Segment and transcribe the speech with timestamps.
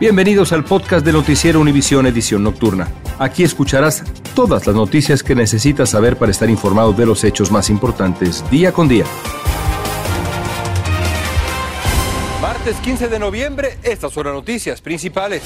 [0.00, 2.86] Bienvenidos al podcast de Noticiero Univisión Edición Nocturna.
[3.18, 7.68] Aquí escucharás todas las noticias que necesitas saber para estar informado de los hechos más
[7.68, 9.04] importantes día con día.
[12.40, 15.42] Martes 15 de noviembre, estas son las noticias principales.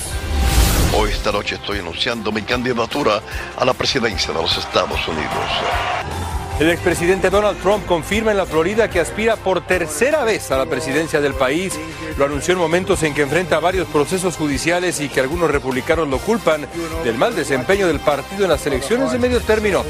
[0.94, 3.22] Hoy esta noche estoy anunciando mi candidatura
[3.56, 6.21] a la presidencia de los Estados Unidos.
[6.62, 10.66] El expresidente Donald Trump confirma en la Florida que aspira por tercera vez a la
[10.66, 11.76] presidencia del país.
[12.16, 16.18] Lo anunció en momentos en que enfrenta varios procesos judiciales y que algunos republicanos lo
[16.18, 16.68] culpan
[17.02, 19.82] del mal desempeño del partido en las elecciones de medio término.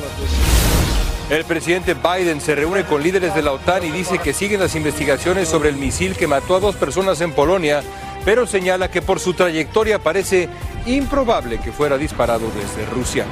[1.28, 4.74] El presidente Biden se reúne con líderes de la OTAN y dice que siguen las
[4.74, 7.82] investigaciones sobre el misil que mató a dos personas en Polonia,
[8.24, 10.48] pero señala que por su trayectoria parece
[10.86, 13.26] improbable que fuera disparado desde Rusia.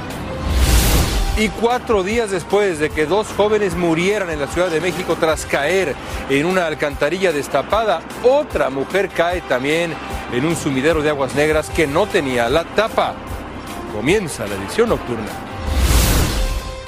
[1.37, 5.45] Y cuatro días después de que dos jóvenes murieran en la Ciudad de México tras
[5.45, 5.95] caer
[6.29, 9.93] en una alcantarilla destapada, otra mujer cae también
[10.33, 13.15] en un sumidero de aguas negras que no tenía la tapa.
[13.93, 15.31] Comienza la edición nocturna.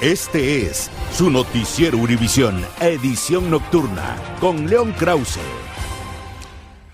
[0.01, 5.39] Este es su noticiero Univisión, edición nocturna, con León Krause.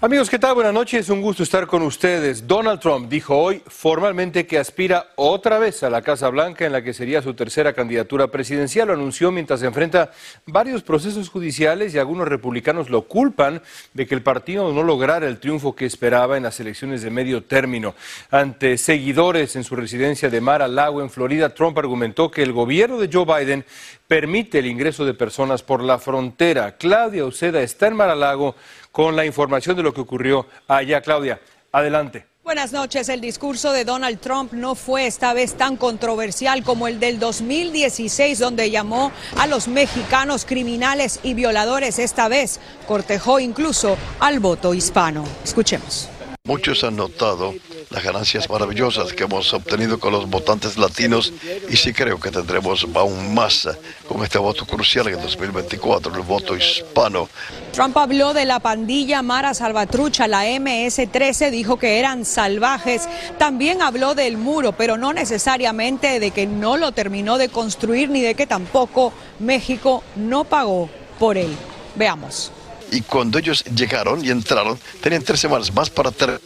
[0.01, 0.55] Amigos, ¿qué tal?
[0.55, 2.47] Buenas noches, un gusto estar con ustedes.
[2.47, 6.81] Donald Trump dijo hoy formalmente que aspira otra vez a la Casa Blanca en la
[6.81, 8.87] que sería su tercera candidatura presidencial.
[8.87, 10.11] Lo anunció mientras se enfrenta
[10.45, 13.61] varios procesos judiciales y algunos republicanos lo culpan
[13.93, 17.43] de que el partido no lograra el triunfo que esperaba en las elecciones de medio
[17.43, 17.93] término.
[18.31, 23.09] Ante seguidores en su residencia de Mar-a-Lago en Florida, Trump argumentó que el gobierno de
[23.11, 23.65] Joe Biden
[24.09, 26.77] permite el ingreso de personas por la frontera.
[26.77, 28.55] Claudia Uceda está en Mar-a-Lago
[28.91, 30.99] con la información de lo que ocurrió allá.
[31.01, 31.39] Claudia,
[31.71, 32.25] adelante.
[32.43, 33.07] Buenas noches.
[33.09, 38.39] El discurso de Donald Trump no fue esta vez tan controversial como el del 2016,
[38.39, 41.99] donde llamó a los mexicanos criminales y violadores.
[41.99, 45.23] Esta vez cortejó incluso al voto hispano.
[45.43, 46.09] Escuchemos.
[46.49, 47.53] Muchos han notado
[47.91, 51.31] las ganancias maravillosas que hemos obtenido con los votantes latinos
[51.69, 53.69] y sí creo que tendremos aún más
[54.07, 57.29] con este voto crucial en 2024, el voto hispano.
[57.71, 63.07] Trump habló de la pandilla Mara Salvatrucha, la MS-13, dijo que eran salvajes.
[63.37, 68.21] También habló del muro, pero no necesariamente de que no lo terminó de construir ni
[68.21, 70.89] de que tampoco México no pagó
[71.19, 71.55] por él.
[71.93, 72.51] Veamos.
[72.91, 76.41] Y cuando ellos llegaron y entraron, tenían tres semanas más para tener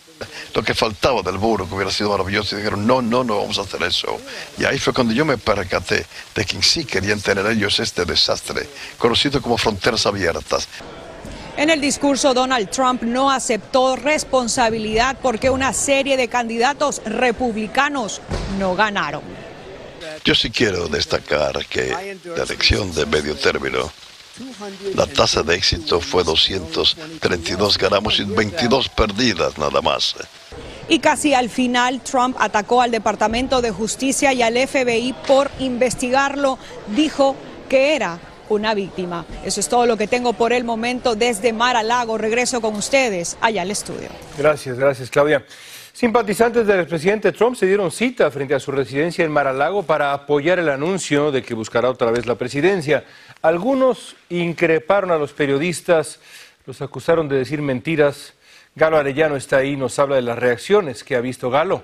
[0.53, 3.57] lo que faltaba del muro, que hubiera sido maravilloso, y dijeron, no, no, no vamos
[3.57, 4.19] a hacer eso.
[4.57, 6.05] Y ahí fue cuando yo me percaté
[6.35, 8.67] de que sí querían tener ellos este desastre,
[8.97, 10.67] conocido como fronteras abiertas.
[11.55, 18.21] En el discurso, Donald Trump no aceptó responsabilidad porque una serie de candidatos republicanos
[18.57, 19.21] no ganaron.
[20.25, 21.89] Yo sí quiero destacar que
[22.35, 23.91] la elección de medio término
[24.95, 30.15] la tasa de éxito fue 232 ganamos y 22 perdidas nada más.
[30.89, 36.57] Y casi al final Trump atacó al Departamento de Justicia y al FBI por investigarlo.
[36.95, 37.35] Dijo
[37.69, 39.25] que era una víctima.
[39.45, 42.17] Eso es todo lo que tengo por el momento desde Mar a Lago.
[42.17, 44.09] Regreso con ustedes allá al estudio.
[44.37, 45.45] Gracias, gracias Claudia.
[45.93, 50.57] Simpatizantes del expresidente Trump se dieron cita frente a su residencia en Mar-a-Lago para apoyar
[50.57, 53.05] el anuncio de que buscará otra vez la presidencia.
[53.43, 56.21] Algunos increparon a los periodistas,
[56.65, 58.35] los acusaron de decir mentiras.
[58.73, 61.83] Galo Arellano está ahí, nos habla de las reacciones que ha visto Galo.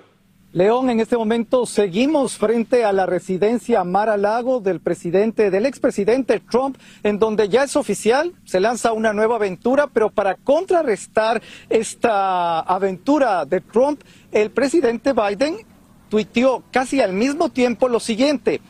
[0.54, 6.40] León, en este momento seguimos frente a la residencia Mar Lago del presidente, del expresidente
[6.40, 12.62] Trump, en donde ya es oficial, se lanza una nueva aventura, pero para contrarrestar esta
[12.62, 14.02] aventura de Trump,
[14.32, 15.58] el presidente Biden
[16.08, 18.62] tuiteó casi al mismo tiempo lo siguiente.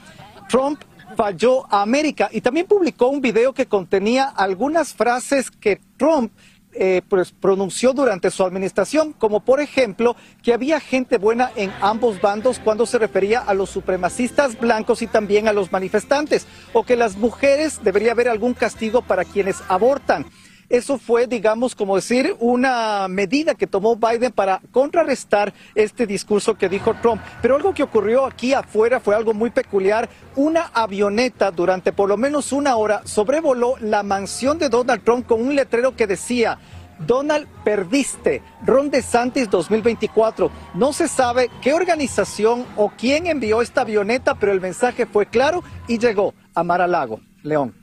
[0.49, 0.81] Trump
[1.15, 6.31] falló a América y también publicó un video que contenía algunas frases que Trump
[6.73, 12.21] eh, pues, pronunció durante su administración, como por ejemplo que había gente buena en ambos
[12.21, 16.95] bandos cuando se refería a los supremacistas blancos y también a los manifestantes, o que
[16.95, 20.27] las mujeres debería haber algún castigo para quienes abortan.
[20.69, 26.69] Eso fue, digamos, como decir, una medida que tomó Biden para contrarrestar este discurso que
[26.69, 27.21] dijo Trump.
[27.41, 30.07] Pero algo que ocurrió aquí afuera fue algo muy peculiar.
[30.35, 35.41] Una avioneta durante por lo menos una hora sobrevoló la mansión de Donald Trump con
[35.41, 36.59] un letrero que decía,
[36.99, 38.43] Donald, perdiste.
[38.63, 40.51] Ron DeSantis 2024.
[40.75, 45.63] No se sabe qué organización o quién envió esta avioneta, pero el mensaje fue claro
[45.87, 47.21] y llegó a Mar a Lago.
[47.41, 47.78] León.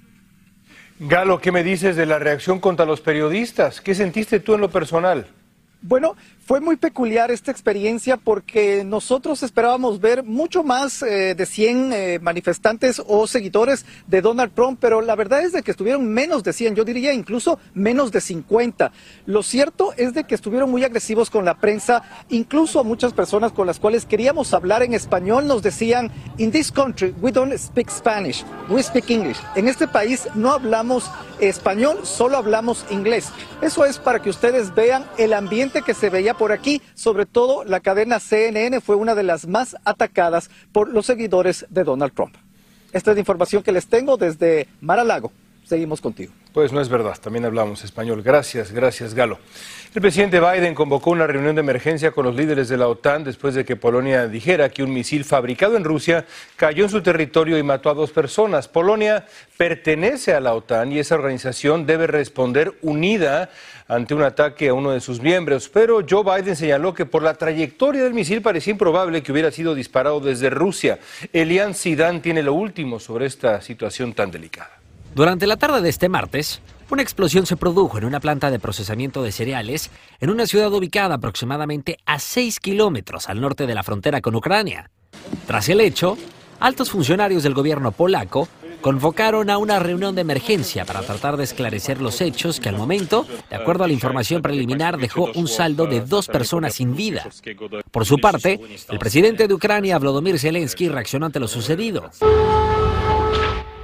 [0.99, 3.83] Galo, ¿qué me dices de la reacción contra los periodistas?
[3.83, 5.27] ¿Qué sentiste tú en lo personal?
[5.83, 6.17] Bueno,
[6.47, 12.19] fue muy peculiar esta experiencia porque nosotros esperábamos ver mucho más eh, de 100 eh,
[12.23, 16.53] manifestantes o seguidores de Donald Trump, pero la verdad es de que estuvieron menos de
[16.53, 18.93] 100, yo diría incluso menos de 50.
[19.27, 23.67] Lo cierto es de que estuvieron muy agresivos con la prensa, incluso muchas personas con
[23.67, 28.45] las cuales queríamos hablar en español nos decían, in this country we don't speak Spanish,
[28.69, 29.39] we speak English.
[29.57, 31.11] En este país no hablamos
[31.41, 33.31] español, solo hablamos inglés.
[33.63, 37.65] Eso es para que ustedes vean el ambiente que se veía por aquí, sobre todo
[37.65, 42.37] la cadena CNN fue una de las más atacadas por los seguidores de Donald Trump.
[42.93, 45.33] Esta es la información que les tengo desde Mar-a-Lago.
[45.67, 46.33] Seguimos contigo.
[46.53, 48.23] Pues no es verdad, también hablamos español.
[48.23, 49.41] Gracias, gracias Galo.
[49.97, 53.57] El presidente Biden convocó una reunión de emergencia con los líderes de la OTAN después
[53.57, 56.25] de que Polonia dijera que un misil fabricado en Rusia
[56.55, 58.69] cayó en su territorio y mató a dos personas.
[58.69, 59.27] Polonia
[59.57, 63.51] pertenece a la OTAN y esa organización debe responder unida
[63.89, 67.35] ante un ataque a uno de sus miembros, pero Joe Biden señaló que por la
[67.35, 71.01] trayectoria del misil parecía improbable que hubiera sido disparado desde Rusia.
[71.33, 74.76] Elian Sidan tiene lo último sobre esta situación tan delicada.
[75.17, 76.61] Durante la tarde de este martes,
[76.91, 79.91] una explosión se produjo en una planta de procesamiento de cereales
[80.21, 84.91] en una ciudad ubicada aproximadamente a 6 kilómetros al norte de la frontera con Ucrania.
[85.47, 86.19] Tras el hecho,
[86.61, 88.47] altos funcionarios del gobierno polaco
[88.83, 93.27] convocaron a una reunión de emergencia para tratar de esclarecer los hechos que al momento,
[93.49, 97.27] de acuerdo a la información preliminar, dejó un saldo de dos personas sin vida.
[97.91, 98.61] Por su parte,
[98.91, 102.11] el presidente de Ucrania, Volodymyr Zelensky, reaccionó ante lo sucedido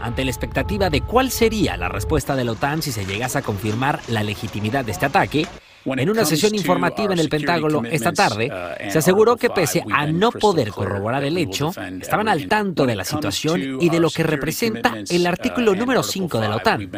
[0.03, 3.43] ante la expectativa de cuál sería la respuesta de la OTAN si se llegase a
[3.43, 5.47] confirmar la legitimidad de este ataque,
[5.85, 10.07] en una sesión informativa en el Pentágono esta tarde, uh, se aseguró que pese a
[10.07, 14.23] no poder corroborar el hecho, estaban al tanto de la situación y de lo que
[14.23, 16.91] representa el artículo uh, número 5 de la OTAN.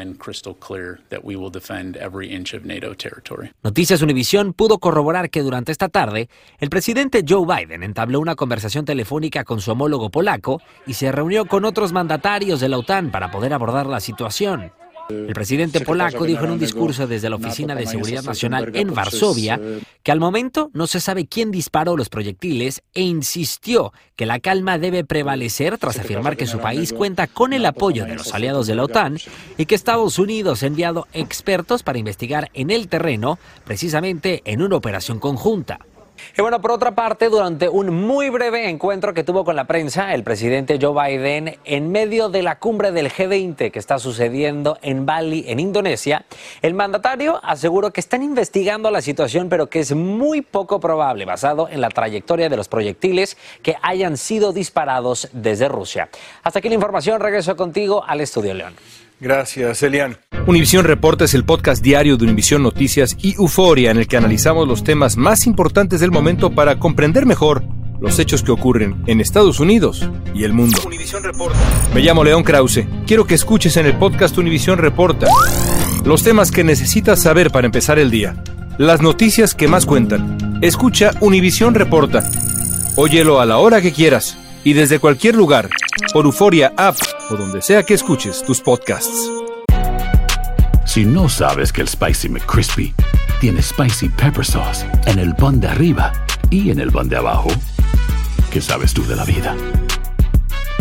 [3.63, 6.29] Noticias Univision pudo corroborar que durante esta tarde,
[6.59, 11.47] el presidente Joe Biden entabló una conversación telefónica con su homólogo polaco y se reunió
[11.47, 14.73] con otros mandatarios de la OTAN para poder abordar la situación.
[15.09, 19.61] El presidente polaco dijo en un discurso desde la Oficina de Seguridad Nacional en Varsovia
[20.03, 24.79] que al momento no se sabe quién disparó los proyectiles e insistió que la calma
[24.79, 28.75] debe prevalecer tras afirmar que su país cuenta con el apoyo de los aliados de
[28.75, 29.19] la OTAN
[29.59, 34.77] y que Estados Unidos ha enviado expertos para investigar en el terreno, precisamente en una
[34.77, 35.81] operación conjunta.
[36.37, 40.15] Y bueno, por otra parte, durante un muy breve encuentro que tuvo con la prensa,
[40.15, 45.07] el presidente Joe Biden, en medio de la cumbre del G20 que está sucediendo en
[45.07, 46.25] Bali, en Indonesia,
[46.63, 51.69] el mandatario aseguró que están investigando la situación, pero que es muy poco probable, basado
[51.69, 56.09] en la trayectoria de los proyectiles que hayan sido disparados desde Rusia.
[56.43, 58.75] Hasta aquí la información, regreso contigo al estudio León.
[59.25, 60.19] Gracias, Elian.
[60.47, 64.69] Univisión Reporta es el podcast diario de Univisión Noticias y Euforia en el que analizamos
[64.69, 67.65] los temas más importantes del momento para comprender mejor
[68.03, 70.79] los hechos que ocurren en Estados Unidos y el mundo.
[71.23, 71.59] Reporta.
[71.95, 72.87] Me llamo León Krause.
[73.07, 75.27] Quiero que escuches en el podcast Univisión Reporta
[76.05, 78.45] los temas que necesitas saber para empezar el día.
[78.77, 80.59] Las noticias que más cuentan.
[80.61, 82.31] Escucha Univisión Reporta.
[82.97, 85.69] Óyelo a la hora que quieras y desde cualquier lugar
[86.13, 86.97] por Euforia App
[87.31, 89.31] o donde sea que escuches tus podcasts.
[90.87, 92.95] Si no sabes que el Spicy McCrispy
[93.41, 96.13] tiene Spicy Pepper Sauce en el pan de arriba
[96.51, 97.49] y en el pan de abajo,
[98.51, 99.57] ¿qué sabes tú de la vida?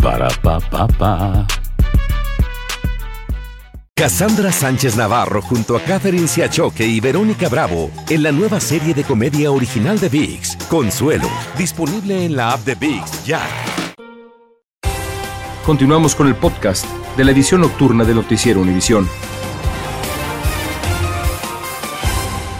[0.02, 1.46] Para, pa, pa, pa.
[3.96, 9.04] Cassandra Sánchez Navarro junto a Catherine Siachoque y Verónica Bravo en la nueva serie de
[9.04, 13.40] comedia original de VIX, Consuelo, disponible en la app de VIX ya.
[15.64, 16.84] Continuamos con el podcast
[17.16, 19.08] de la edición nocturna de Noticiero Univisión.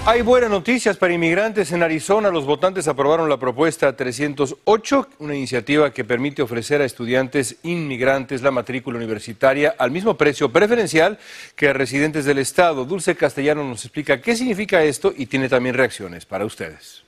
[0.07, 2.31] Hay buenas noticias para inmigrantes en Arizona.
[2.31, 8.51] Los votantes aprobaron la propuesta 308, una iniciativa que permite ofrecer a estudiantes inmigrantes la
[8.51, 11.19] matrícula universitaria al mismo precio preferencial
[11.57, 12.87] que a residentes del estado.
[12.87, 17.03] Dulce Castellano nos explica qué significa esto y tiene también reacciones para ustedes.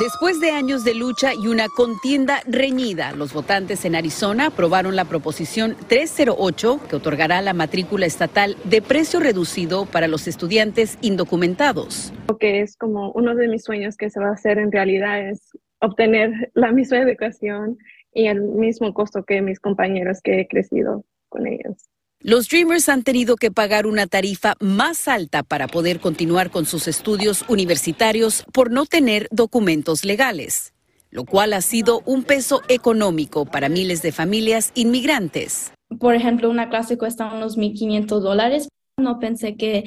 [0.00, 5.04] Después de años de lucha y una contienda reñida, los votantes en Arizona aprobaron la
[5.04, 12.12] proposición 308 que otorgará la matrícula estatal de precio reducido para los estudiantes indocumentados.
[12.28, 15.30] Lo que es como uno de mis sueños que se va a hacer en realidad
[15.30, 17.78] es obtener la misma educación
[18.12, 21.88] y el mismo costo que mis compañeros que he crecido con ellos.
[22.28, 26.88] Los Dreamers han tenido que pagar una tarifa más alta para poder continuar con sus
[26.88, 30.74] estudios universitarios por no tener documentos legales,
[31.12, 35.72] lo cual ha sido un peso económico para miles de familias inmigrantes.
[36.00, 38.68] Por ejemplo, una clase cuesta unos 1.500 dólares.
[38.96, 39.84] No pensé que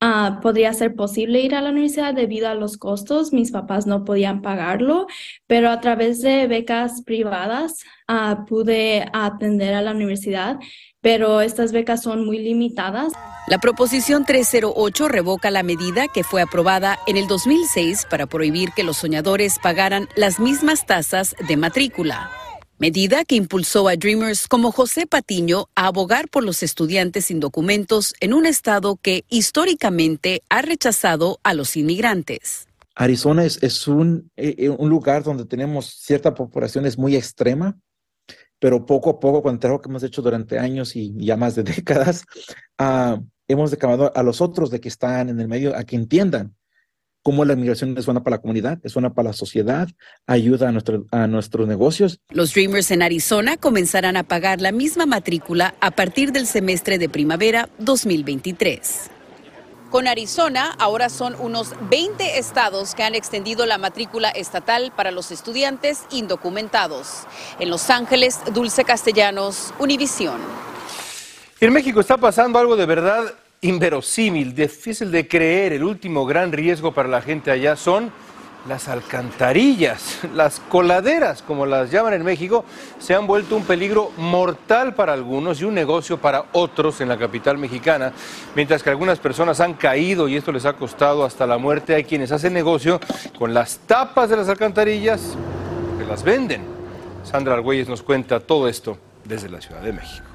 [0.00, 3.34] ah, podría ser posible ir a la universidad debido a los costos.
[3.34, 5.08] Mis papás no podían pagarlo,
[5.46, 10.58] pero a través de becas privadas ah, pude atender a la universidad
[11.02, 13.12] pero estas becas son muy limitadas.
[13.48, 18.84] La proposición 308 revoca la medida que fue aprobada en el 2006 para prohibir que
[18.84, 22.30] los soñadores pagaran las mismas tasas de matrícula.
[22.78, 28.14] Medida que impulsó a Dreamers como José Patiño a abogar por los estudiantes sin documentos
[28.20, 32.66] en un estado que históricamente ha rechazado a los inmigrantes.
[32.94, 37.76] Arizona es, un, eh, eh, un lugar donde tenemos cierta población es muy extrema,
[38.62, 41.56] pero poco a poco, con el trabajo que hemos hecho durante años y ya más
[41.56, 42.24] de décadas,
[42.78, 46.54] uh, hemos decamado a los otros de que están en el medio a que entiendan
[47.24, 49.88] cómo la inmigración es buena para la comunidad, es buena para la sociedad,
[50.28, 52.20] ayuda a, nuestro, a nuestros negocios.
[52.30, 57.08] Los Dreamers en Arizona comenzarán a pagar la misma matrícula a partir del semestre de
[57.08, 59.10] primavera 2023.
[59.92, 65.30] Con Arizona, ahora son unos 20 estados que han extendido la matrícula estatal para los
[65.30, 67.26] estudiantes indocumentados.
[67.60, 70.40] En Los Ángeles, Dulce Castellanos, Univisión.
[71.60, 75.74] En México está pasando algo de verdad inverosímil, difícil de creer.
[75.74, 78.10] El último gran riesgo para la gente allá son
[78.68, 82.64] las alcantarillas, las coladeras, como las llaman en México,
[82.98, 87.18] se han vuelto un peligro mortal para algunos y un negocio para otros en la
[87.18, 88.12] capital mexicana.
[88.54, 92.04] Mientras que algunas personas han caído y esto les ha costado hasta la muerte, hay
[92.04, 93.00] quienes hacen negocio
[93.38, 95.36] con las tapas de las alcantarillas
[95.98, 96.62] que las venden.
[97.24, 100.31] Sandra Argüelles nos cuenta todo esto desde la Ciudad de México.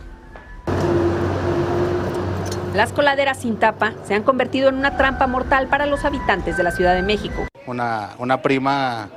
[2.73, 6.63] Las coladeras sin tapa se han convertido en una trampa mortal para los habitantes de
[6.63, 7.47] la Ciudad de México.
[7.65, 9.09] Una, una prima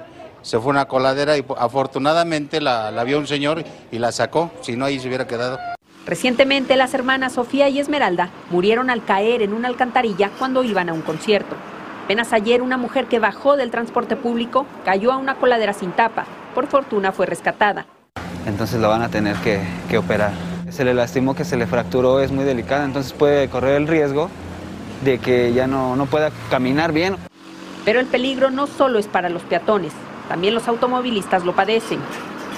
[0.42, 4.50] se fue a una coladera y afortunadamente la, la vio un señor y la sacó,
[4.62, 5.58] si no ahí se hubiera quedado.
[6.06, 10.94] Recientemente las hermanas Sofía y Esmeralda murieron al caer en una alcantarilla cuando iban a
[10.94, 11.54] un concierto.
[12.04, 16.24] Apenas ayer una mujer que bajó del transporte público cayó a una coladera sin tapa.
[16.54, 17.86] Por fortuna fue rescatada.
[18.46, 20.32] Entonces la van a tener que, que operar
[20.70, 24.30] se le lastimó, que se le fracturó, es muy delicada, entonces puede correr el riesgo
[25.04, 27.16] de que ya no, no pueda caminar bien.
[27.84, 29.92] Pero el peligro no solo es para los peatones,
[30.28, 31.98] también los automovilistas lo padecen.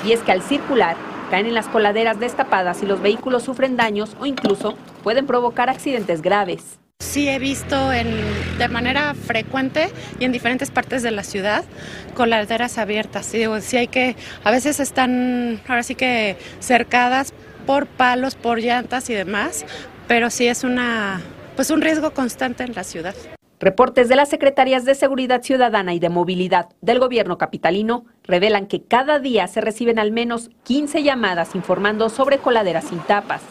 [0.04, 0.96] Y es que al circular
[1.30, 6.20] caen en las coladeras destapadas y los vehículos sufren daños o incluso pueden provocar accidentes
[6.20, 6.78] graves.
[6.98, 9.90] Sí he visto de manera frecuente
[10.20, 11.64] y en diferentes partes de la ciudad
[12.14, 13.26] coladeras abiertas.
[13.26, 19.08] Sí, sí hay que, a veces están ahora sí que cercadas por palos, por llantas
[19.10, 19.64] y demás,
[20.08, 21.20] pero sí es una,
[21.56, 23.14] pues un riesgo constante en la ciudad.
[23.60, 28.82] Reportes de las Secretarías de Seguridad Ciudadana y de Movilidad del gobierno capitalino revelan que
[28.82, 33.42] cada día se reciben al menos 15 llamadas informando sobre coladeras sin tapas.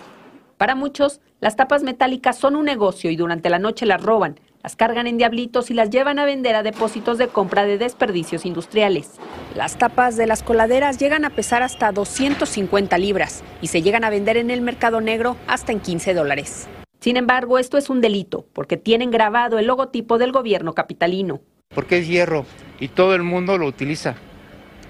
[0.57, 4.75] Para muchos, las tapas metálicas son un negocio y durante la noche las roban, las
[4.75, 9.19] cargan en diablitos y las llevan a vender a depósitos de compra de desperdicios industriales.
[9.55, 14.09] Las tapas de las coladeras llegan a pesar hasta 250 libras y se llegan a
[14.09, 16.67] vender en el mercado negro hasta en 15 dólares.
[16.99, 21.41] Sin embargo, esto es un delito porque tienen grabado el logotipo del gobierno capitalino.
[21.73, 22.45] Porque es hierro
[22.79, 24.15] y todo el mundo lo utiliza.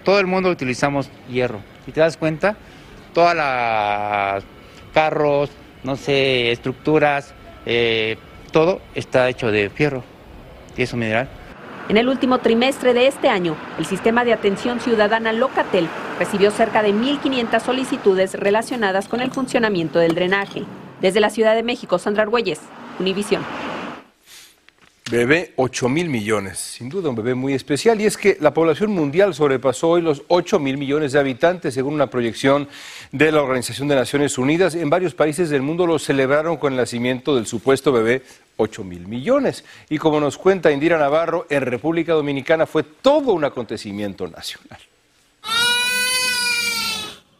[0.03, 1.61] Todo el mundo utilizamos hierro.
[1.85, 2.57] Si te das cuenta,
[3.13, 4.43] todas las
[4.93, 5.49] carros,
[5.83, 7.33] no sé, estructuras,
[7.65, 8.17] eh,
[8.51, 10.03] todo está hecho de fierro
[10.93, 11.29] un mineral.
[11.89, 16.81] En el último trimestre de este año, el sistema de atención ciudadana Locatel recibió cerca
[16.81, 20.63] de 1.500 solicitudes relacionadas con el funcionamiento del drenaje.
[21.01, 22.61] Desde la Ciudad de México, Sandra Argüelles,
[22.99, 23.43] Univisión.
[25.11, 27.99] Bebé 8 mil millones, sin duda un bebé muy especial.
[27.99, 31.95] Y es que la población mundial sobrepasó hoy los 8 mil millones de habitantes, según
[31.95, 32.69] una proyección
[33.11, 34.73] de la Organización de Naciones Unidas.
[34.73, 38.23] En varios países del mundo lo celebraron con el nacimiento del supuesto bebé
[38.55, 39.65] 8 mil millones.
[39.89, 44.79] Y como nos cuenta Indira Navarro, en República Dominicana fue todo un acontecimiento nacional.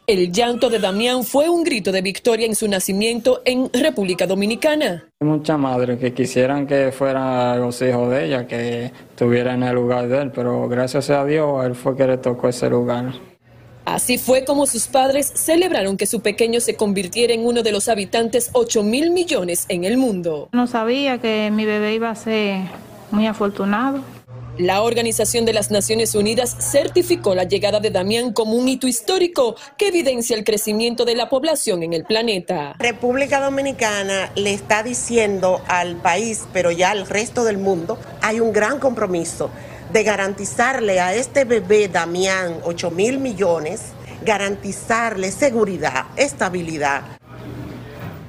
[0.08, 5.04] El llanto de Damián fue un grito de victoria en su nacimiento en República Dominicana.
[5.20, 9.76] Hay muchas madres que quisieran que fueran los hijos de ella, que estuvieran en el
[9.76, 13.12] lugar de él, pero gracias a Dios él fue que le tocó ese lugar.
[13.84, 17.88] Así fue como sus padres celebraron que su pequeño se convirtiera en uno de los
[17.88, 20.48] habitantes 8 mil millones en el mundo.
[20.52, 22.62] No sabía que mi bebé iba a ser
[23.12, 24.00] muy afortunado.
[24.58, 29.56] La Organización de las Naciones Unidas certificó la llegada de Damián como un hito histórico
[29.78, 32.74] que evidencia el crecimiento de la población en el planeta.
[32.78, 38.52] República Dominicana le está diciendo al país, pero ya al resto del mundo, hay un
[38.52, 39.48] gran compromiso
[39.90, 43.80] de garantizarle a este bebé Damián 8 mil millones,
[44.22, 47.04] garantizarle seguridad, estabilidad,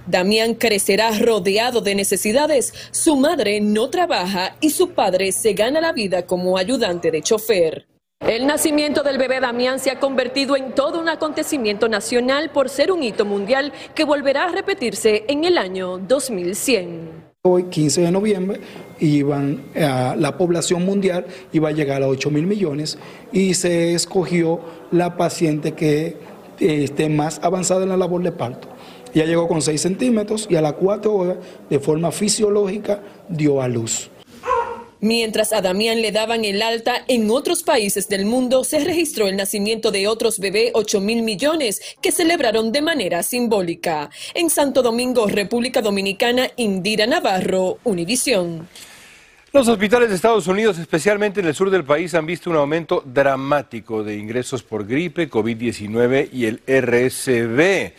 [0.06, 2.74] Damián crecerá rodeado de necesidades.
[2.92, 7.88] Su madre no trabaja y su padre se gana la vida como ayudante de chofer.
[8.20, 12.92] El nacimiento del bebé Damián se ha convertido en todo un acontecimiento nacional por ser
[12.92, 17.34] un hito mundial que volverá a repetirse en el año 2100.
[17.46, 18.62] Hoy, 15 de noviembre,
[19.76, 22.98] a la población mundial iba a llegar a 8 mil millones
[23.34, 26.16] y se escogió la paciente que
[26.60, 28.70] esté más avanzada en la labor de parto.
[29.14, 31.38] Ya llegó con 6 centímetros y a las 4 horas,
[31.70, 34.10] de forma fisiológica, dio a luz.
[35.04, 39.36] Mientras a Damián le daban el alta, en otros países del mundo se registró el
[39.36, 44.10] nacimiento de otros bebés 8 mil millones que celebraron de manera simbólica.
[44.34, 48.70] En Santo Domingo, República Dominicana, Indira Navarro, Univisión.
[49.52, 53.04] Los hospitales de Estados Unidos, especialmente en el sur del país, han visto un aumento
[53.06, 57.94] dramático de ingresos por gripe, COVID-19 y el RSV.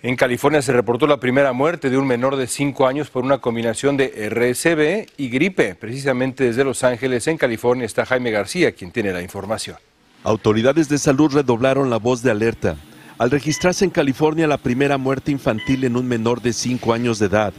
[0.00, 3.38] En California se reportó la primera muerte de un menor de 5 años por una
[3.38, 5.74] combinación de RSV y gripe.
[5.74, 9.76] Precisamente desde Los Ángeles, en California, está Jaime García, quien tiene la información.
[10.22, 12.76] Autoridades de salud redoblaron la voz de alerta
[13.18, 17.26] al registrarse en California la primera muerte infantil en un menor de 5 años de
[17.26, 17.52] edad,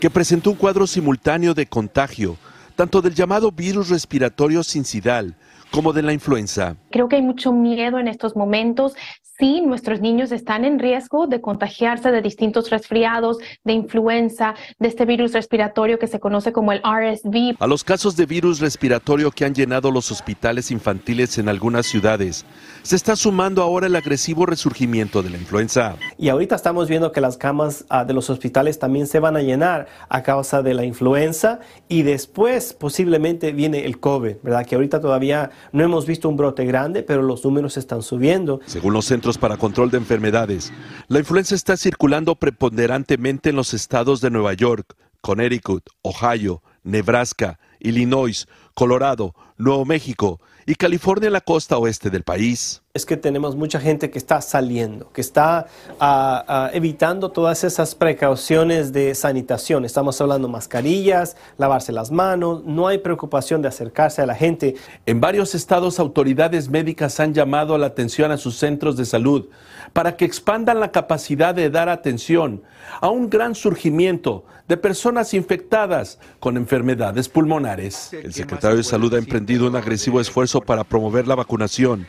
[0.00, 2.36] que presentó un cuadro simultáneo de contagio,
[2.74, 5.36] tanto del llamado virus respiratorio sincidal
[5.70, 6.76] como de la influenza.
[6.90, 8.94] Creo que hay mucho miedo en estos momentos
[9.38, 15.04] sí, nuestros niños están en riesgo de contagiarse de distintos resfriados, de influenza, de este
[15.04, 17.56] virus respiratorio que se conoce como el RSV.
[17.58, 22.46] A los casos de virus respiratorio que han llenado los hospitales infantiles en algunas ciudades,
[22.82, 25.96] se está sumando ahora el agresivo resurgimiento de la influenza.
[26.16, 29.42] Y ahorita estamos viendo que las camas ah, de los hospitales también se van a
[29.42, 34.64] llenar a causa de la influenza y después posiblemente viene el COVID, ¿verdad?
[34.64, 38.60] Que ahorita todavía no hemos visto un brote grande, pero los números están subiendo.
[38.66, 40.72] Según los centros para Control de Enfermedades.
[41.08, 48.46] La influenza está circulando preponderantemente en los estados de Nueva York, Connecticut, Ohio, Nebraska, Illinois,
[48.74, 52.82] Colorado, Nuevo México y California en la costa oeste del país.
[52.96, 55.66] Es que tenemos mucha gente que está saliendo, que está
[56.00, 59.84] ah, ah, evitando todas esas precauciones de sanitación.
[59.84, 64.76] Estamos hablando mascarillas, lavarse las manos, no hay preocupación de acercarse a la gente.
[65.04, 69.44] En varios estados autoridades médicas han llamado la atención a sus centros de salud
[69.92, 72.62] para que expandan la capacidad de dar atención
[73.02, 78.14] a un gran surgimiento de personas infectadas con enfermedades pulmonares.
[78.14, 82.06] El secretario de Salud ha emprendido un agresivo esfuerzo para promover la vacunación,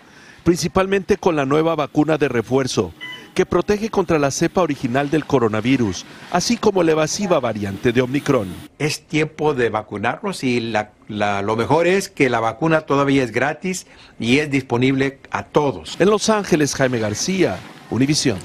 [0.48, 2.94] principalmente con la nueva vacuna de refuerzo,
[3.34, 8.48] que protege contra la cepa original del coronavirus, así como la evasiva variante de Omicron.
[8.80, 10.74] Es tiempo de vacunarnos y
[11.10, 13.88] lo mejor es que la vacuna todavía es gratis
[14.22, 15.98] y es disponible a todos.
[16.00, 17.58] En Los Ángeles, Jaime García,
[17.90, 18.40] Univisión.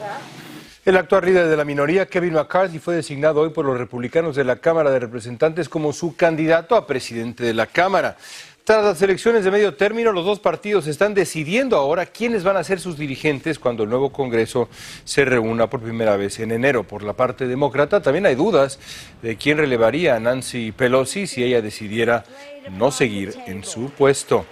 [0.84, 4.42] El actual líder de la minoría, Kevin McCarthy, fue designado hoy por los republicanos de
[4.42, 8.16] la Cámara de Representantes como su candidato a presidente de la Cámara.
[8.64, 12.62] Tras las elecciones de medio término, los dos partidos están decidiendo ahora quiénes van a
[12.62, 14.68] ser sus dirigentes cuando el nuevo Congreso
[15.03, 16.85] se reúna por primera vez en enero.
[16.85, 18.79] Por la parte demócrata también hay dudas
[19.20, 22.25] de quién relevaría a Nancy Pelosi si ella decidiera
[22.70, 24.46] no seguir en su puesto.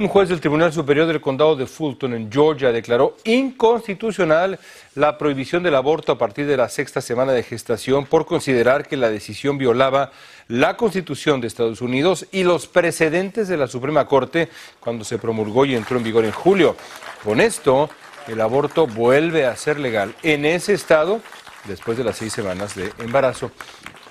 [0.00, 4.60] Un juez del Tribunal Superior del Condado de Fulton, en Georgia, declaró inconstitucional
[4.94, 8.96] la prohibición del aborto a partir de la sexta semana de gestación por considerar que
[8.96, 10.12] la decisión violaba
[10.46, 15.64] la Constitución de Estados Unidos y los precedentes de la Suprema Corte cuando se promulgó
[15.64, 16.76] y entró en vigor en julio.
[17.24, 17.90] Con esto,
[18.28, 21.20] el aborto vuelve a ser legal en ese estado
[21.64, 23.50] después de las seis semanas de embarazo.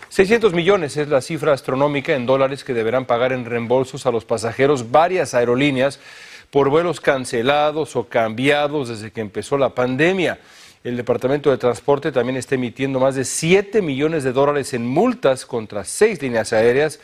[0.10, 4.26] 600 millones es la cifra astronómica en dólares que deberán pagar en reembolsos a los
[4.26, 6.00] pasajeros varias aerolíneas
[6.50, 10.40] por vuelos cancelados o cambiados desde que empezó la pandemia.
[10.84, 15.46] El Departamento de Transporte también está emitiendo más de 7 millones de dólares en multas
[15.46, 17.00] contra seis líneas aéreas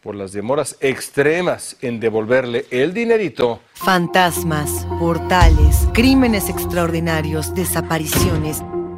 [0.00, 3.60] por las demoras extremas en devolverle el dinerito.
[3.74, 8.62] Fantasmas, portales, crímenes extraordinarios, desapariciones,